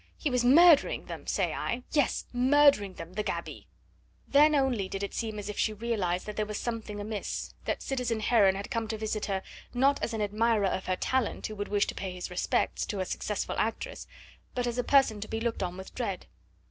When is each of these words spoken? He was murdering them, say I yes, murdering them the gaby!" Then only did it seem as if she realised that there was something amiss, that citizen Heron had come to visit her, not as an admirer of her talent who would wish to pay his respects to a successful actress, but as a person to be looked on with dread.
He 0.17 0.31
was 0.31 0.43
murdering 0.43 1.05
them, 1.05 1.27
say 1.27 1.53
I 1.53 1.83
yes, 1.91 2.25
murdering 2.33 2.95
them 2.95 3.13
the 3.13 3.21
gaby!" 3.21 3.67
Then 4.27 4.55
only 4.55 4.89
did 4.89 5.03
it 5.03 5.13
seem 5.13 5.37
as 5.37 5.47
if 5.47 5.59
she 5.59 5.73
realised 5.73 6.25
that 6.25 6.35
there 6.37 6.45
was 6.47 6.57
something 6.57 6.99
amiss, 6.99 7.53
that 7.65 7.83
citizen 7.83 8.19
Heron 8.21 8.55
had 8.55 8.71
come 8.71 8.87
to 8.87 8.97
visit 8.97 9.27
her, 9.27 9.43
not 9.75 10.01
as 10.01 10.15
an 10.15 10.21
admirer 10.23 10.65
of 10.65 10.87
her 10.87 10.95
talent 10.95 11.45
who 11.45 11.55
would 11.55 11.67
wish 11.67 11.85
to 11.85 11.93
pay 11.93 12.15
his 12.15 12.31
respects 12.31 12.83
to 12.87 12.99
a 12.99 13.05
successful 13.05 13.55
actress, 13.59 14.07
but 14.55 14.65
as 14.65 14.79
a 14.79 14.83
person 14.83 15.21
to 15.21 15.27
be 15.27 15.39
looked 15.39 15.61
on 15.61 15.77
with 15.77 15.93
dread. 15.93 16.25